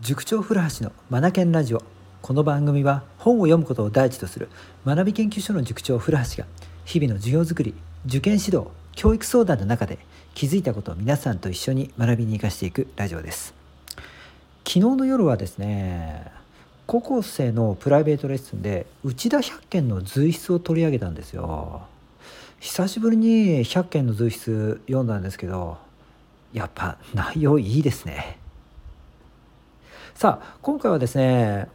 [0.00, 1.82] 塾長古橋のマナケンラジオ。
[2.22, 4.48] この番組は本を読むことを第一とする
[4.86, 6.48] 学び研究所の塾長古橋が
[6.84, 7.74] 日々の授業づくり
[8.06, 9.98] 受験指導教育相談の中で
[10.34, 13.54] 気づいたことを皆さんと一緒に学びに生かしていくラジオです。
[14.58, 16.30] 昨日の夜はですね
[16.86, 21.82] 高校生のプライベートレッスンで内田百軒の随筆を取り上げたんですよ。
[22.60, 25.76] 久しぶりに百軒の随筆読んだんですけど
[26.52, 28.38] やっぱ内容いいですね。
[30.18, 31.68] さあ今回はですね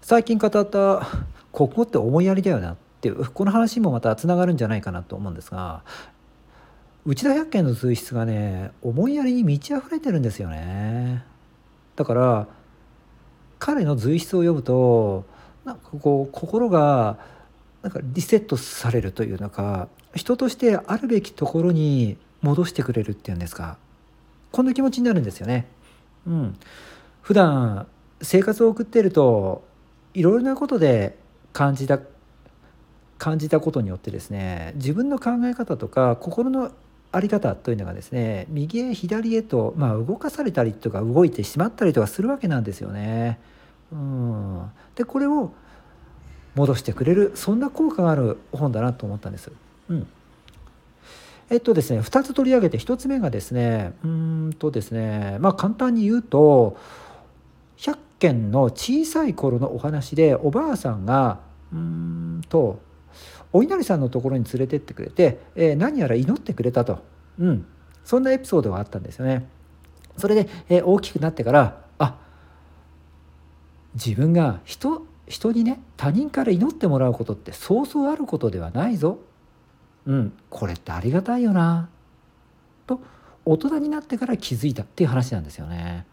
[0.00, 1.08] 最近語った
[1.52, 5.82] 国語って思いやりだよなっていうこの話もまたつながるんじゃないかなと思うんですが
[7.04, 11.24] 内田百軒の随筆がね思いやりに満ち溢れてるんですよね。
[11.96, 12.46] だから
[13.58, 15.24] 彼の随筆を読むと
[15.64, 17.18] なんかこう心が
[17.82, 23.78] なんかリセットされるというのか人としてあるべきところに戻してくれるっていうんですか。
[24.52, 25.66] こんな気持ちになるんですよね。
[26.24, 26.56] うん、
[27.26, 27.88] 普段
[28.22, 29.64] 生活を送っていると
[30.14, 31.18] いろいろなことで
[31.52, 31.98] 感じた
[33.18, 36.70] 感じたことによってですね自分の考え方とか心の
[37.10, 43.40] 在り方というのがですね右へ左へと、まあ、動かされたりとか動いてしまったりとかするわけなんですよね。
[43.90, 45.50] うん、でこれを
[46.54, 49.50] 戻してくれるそんな効果がある本だなと思ったんです。
[49.88, 50.06] うん
[51.50, 56.76] えっとですね2つ取り上げて1つ目がですねうんとですねまあ簡単に言うと
[57.76, 61.40] 100件の小さい頃のお話でおばあさんが
[61.72, 62.80] うんと
[63.52, 67.02] お稲荷さんのところに連れてってくれて、えー、何やら祈ってくれたと、
[67.38, 67.66] うん、
[68.04, 69.48] そんなエピソードがあったんですよね。
[70.16, 72.18] それで、えー、大きくなってからあ
[73.94, 79.18] 自分が人人にね他人から祈ってもらうことってそうそうあることではないぞ。
[80.06, 81.88] うん、これってありがたいよな
[82.86, 83.00] と
[83.44, 86.06] 大人になってから気づいたっていう話なんですよね。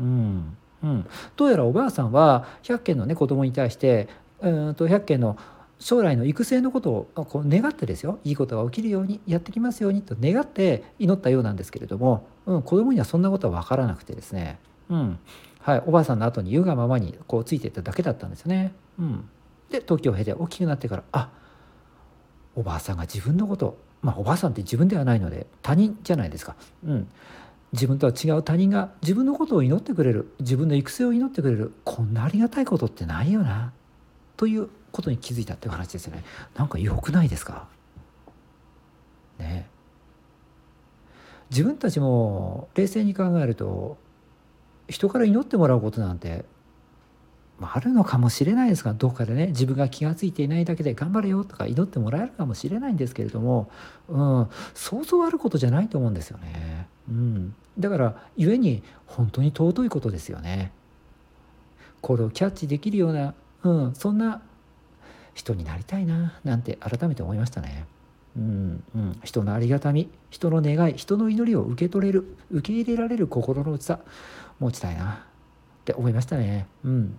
[0.00, 0.56] うん
[0.86, 1.06] うん、
[1.36, 4.08] どうやらおばあさんは百軒のね子供に対して
[4.40, 5.36] うんと百軒の
[5.78, 8.18] 将来の育成のことをこう願ってですよ。
[8.24, 14.58] いいことが起きるようにやってきますようにと願って祈ったようなんですけれども、うん、子供にはそんなことは分からなくてですね、
[14.88, 15.18] うん。
[15.60, 18.72] はい、おばあさんの後に言うがままにこうついていっただけだったんですよね。
[18.98, 19.28] うん、
[19.70, 21.30] で時を経て大きくなってからあ
[22.54, 26.56] おばあさんが自分のことまあおばあさんって自分ではないので他人じゃないですか。
[26.86, 27.08] うん。
[27.76, 33.72] 自分とは違う他人が自分のことを祈ってくれる自分の育成を祈ってくれるこんなありがたいことってないよな
[34.38, 36.24] ということに気づいたっていう話ですよね。
[36.56, 37.68] なんか良くないですか？
[39.38, 39.68] ね。
[41.50, 43.98] 自分たちも冷静に考えると
[44.88, 46.44] 人から祈ってもらうことなんて
[47.60, 53.70] あるのかもしれないですがどっかでね自分が気が付いていないだけで頑張れよとか祈ってもらえるかもしれないんですけれども、
[54.08, 56.75] うん、想像あることじゃないと思うんですよね。
[57.08, 60.72] うん、だから故に本当に尊いことですよね。
[62.00, 63.34] これをキャッチできるような、
[63.64, 64.42] うん、そんな
[65.34, 67.86] 人になりたいななんて改めて思いましたね。
[68.36, 74.00] うんうん、人のありがたみ人の願い人の祈りを受け取れる受け入れられる心の内さ
[74.58, 75.16] 持ちたいなっ
[75.84, 76.66] て思いましたね。
[76.84, 77.18] うん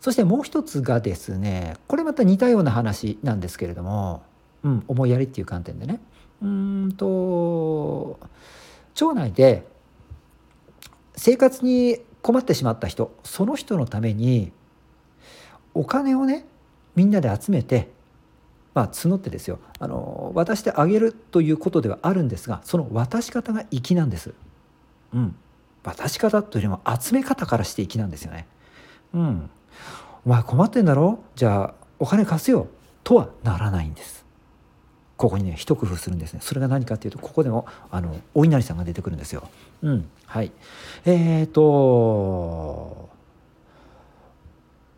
[0.00, 4.22] そしてもう一つがですねこれまた似たような話なんですけれども、
[4.62, 6.00] うん、思いやりっていう観点でね
[6.40, 7.06] うんと
[8.98, 9.64] 町内で
[11.14, 14.50] 生活に困ってしまった人その人のために
[15.72, 16.44] お金をね
[16.96, 17.92] みんなで集めて
[18.74, 19.60] まあ募ってですよ。
[19.78, 24.34] あの渡してあげるということではあるんですがその渡し方が粋なんです。
[25.14, 25.36] うん、
[25.84, 28.48] 渡し方というよりも集め方からして粋なんですよね。
[29.14, 29.50] うん、
[30.26, 31.20] お前困ってんだろ？
[31.36, 32.66] じゃあお金貸すよ
[33.04, 34.26] とはならないんです。
[35.18, 36.40] ここにね一工夫するんですね。
[36.40, 39.50] それが何かっていうとここでもあのお稲荷さんが出てくるんですよ。
[39.82, 40.52] うんはい。
[41.04, 43.08] えっ、ー、と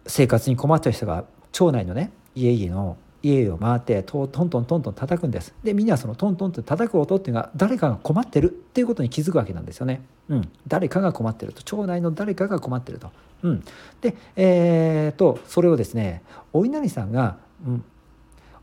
[0.06, 5.54] 生活に困った人が町内のね家々の家を回ってトントントントン叩くんです。
[5.64, 11.62] でみんなそのトントンと叩く音っていうのが誰かが困ってるっていうことに気づくわけなんですよね、うん、誰かが困ってると。
[11.62, 13.10] 町内の誰かが困ってると、
[13.42, 13.64] うん、
[14.00, 16.22] でえー、とそれをですね
[16.52, 17.84] お稲荷さんが、うん、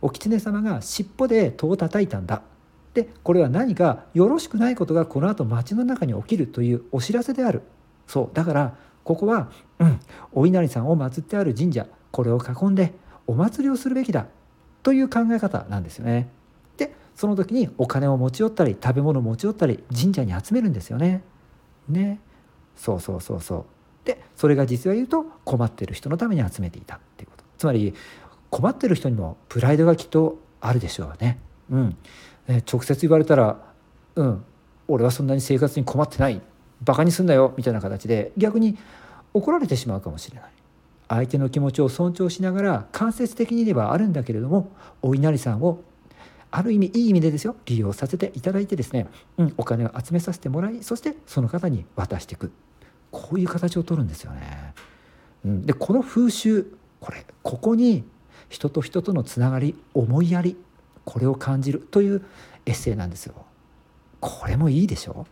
[0.01, 2.41] お狐様が尻尾で戸を叩いたんだ
[2.94, 7.61] でこれは何かよろしくないことがこのあと町の中に起きるというお知らせである
[8.07, 9.99] そうだからここは、うん、
[10.33, 12.94] お稲荷さんを祀ってある神社これを囲んで
[13.27, 14.27] お祭りをするべきだ
[14.83, 16.29] という考え方なんですよね。
[16.77, 21.23] でその時にお金を持ち寄ったり食べ物を持ち寄ったり神社に集めるんですよね。
[21.89, 22.19] ね
[22.75, 23.65] そうそうそうそう。
[24.05, 27.44] でそれが実は言うと困ってる人のために集めていたっていうこと。
[27.57, 27.94] つまり
[28.49, 31.39] 困ってる人にもプライドがきっとあるでしょうね。
[31.69, 31.97] うん、
[32.71, 33.59] 直接言われたら
[34.15, 34.44] 「うん。
[34.88, 36.41] 俺はそんなに生活に困ってない」
[36.83, 37.53] バカにすんなよ。
[37.57, 38.77] みたいな形で逆に
[39.33, 40.49] 怒られてしまうかもしれない。
[41.09, 44.71] 相手の気持ちを尊重しながら間接的にではあるんだけれども
[45.01, 45.81] お稲荷さんを
[46.51, 49.07] ある意味いい意味でですよ利用させていただいてですね、
[49.38, 52.51] うん、お金を集めさせてもらいそしてその方に渡していく。
[53.09, 54.73] こういう形を取るんですよね。
[55.45, 58.03] うん、でこの風習これここに
[58.49, 60.57] 人と人とのつながり思いやり
[61.05, 62.25] これを感じるという
[62.65, 63.33] エッセイなんですよ。
[64.19, 65.25] これもいいでしょ？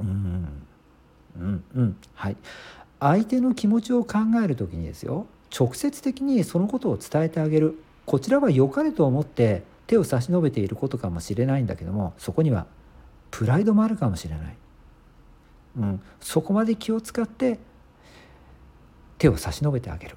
[0.00, 0.48] うん。
[1.36, 1.64] うん。
[1.74, 1.96] うん。
[2.14, 2.36] はい。
[3.00, 5.26] 相手の気持ちを考える時にですよ。
[5.56, 7.78] 直接的にそのことを伝えてあげる。
[8.06, 12.66] こちらは良かれと思って手を差し伸べていることかもしれないんだけどもそこには
[13.30, 14.56] プライドもあるかもしれない、
[15.76, 17.58] うん、そこまで気を使って
[19.18, 20.16] 手を差し伸べてあげる。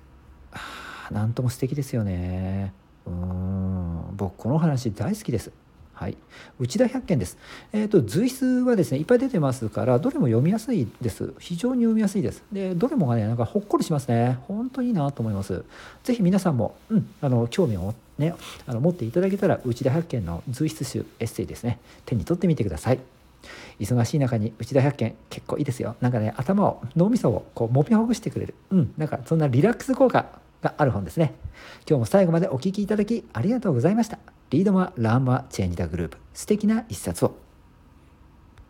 [1.11, 2.73] 何とも素敵ですよね
[3.05, 5.51] うん僕この話大好きです
[6.01, 6.17] はい、
[6.59, 7.37] 内田百軒です。
[7.71, 11.31] えっ、ー、と随筆はですねいっぱい出てますからどれも読みやすいです。
[11.37, 12.43] 非常に読みやすいです。
[12.51, 14.39] でどれもがねなんかほっこりしますね。
[14.47, 15.63] 本当にいいなと思います。
[16.03, 18.33] ぜひ皆さんもうんあの興味をね
[18.65, 21.77] あの持っていただけたら内田百軒の随筆集エッセイですね
[22.07, 22.99] 手に取ってみてください。
[23.79, 25.97] 忙しい中に内田百軒結構いいですよ。
[26.01, 28.55] なんかね頭を脳みそをこうもみほぐしてくれる。
[28.71, 30.25] うんなんかそんなリラックス効果
[30.61, 31.33] がある本ですね。
[31.87, 34.19] 今日も最後までお聴きいただきありがとうございました。
[34.49, 37.35] リードマ・ラーマ・チェンジ・ダ・グループ素敵な一冊を